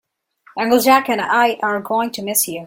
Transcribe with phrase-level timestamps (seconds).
[0.57, 2.59] Uncle Jack and I are going to miss you.